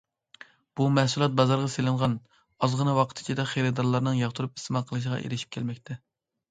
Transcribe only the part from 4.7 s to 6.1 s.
قىلىشىغا ئېرىشىپ كەلمەكتە.